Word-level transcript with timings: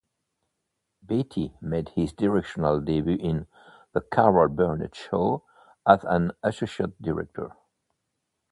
Beatty 1.05 1.53
made 1.61 1.89
his 1.89 2.11
directorial 2.11 2.81
debut 2.81 3.19
in 3.19 3.45
"The 3.93 4.01
Carol 4.01 4.47
Burnett 4.49 4.95
Show" 4.95 5.43
as 5.85 6.03
an 6.05 6.31
associate 6.43 6.99
director. 6.99 7.55